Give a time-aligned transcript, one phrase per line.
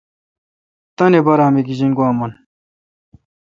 [0.97, 2.31] تانی بارہ می گیجنگوا من